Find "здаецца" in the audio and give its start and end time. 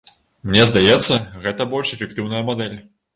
0.69-1.19